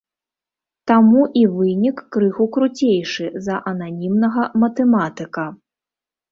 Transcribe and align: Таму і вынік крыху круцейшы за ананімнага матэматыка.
Таму 0.91 1.21
і 1.41 1.43
вынік 1.57 1.97
крыху 2.17 2.49
круцейшы 2.57 3.29
за 3.51 3.61
ананімнага 3.75 4.51
матэматыка. 4.65 5.49